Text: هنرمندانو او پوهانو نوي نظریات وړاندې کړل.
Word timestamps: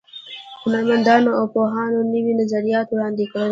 هنرمندانو 0.61 1.29
او 1.39 1.45
پوهانو 1.53 1.99
نوي 2.13 2.33
نظریات 2.41 2.87
وړاندې 2.89 3.25
کړل. 3.31 3.49